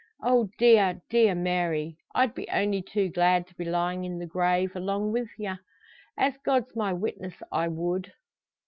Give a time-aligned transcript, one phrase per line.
[0.23, 1.99] Oh, dear, dear Mary!
[2.15, 5.53] I'd be only too glad to be lyin' in the grave along wi' ye.
[6.17, 8.11] As God's my witness I would."